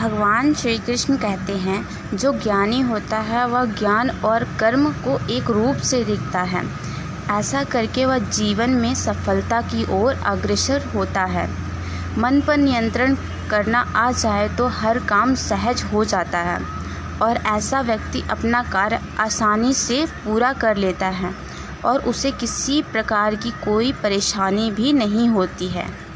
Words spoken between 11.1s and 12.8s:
है। मन पर